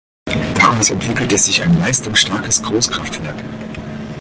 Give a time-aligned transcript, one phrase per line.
[0.55, 3.37] Daraus entwickelte sich ein leistungsstarkes Großkraftwerk.